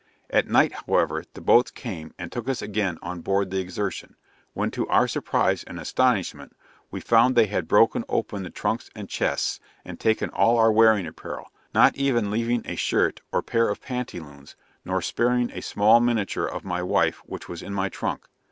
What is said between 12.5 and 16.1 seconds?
a shirt or pair of pantaloons, nor sparing a small